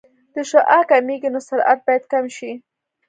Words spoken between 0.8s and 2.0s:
کمېږي نو سرعت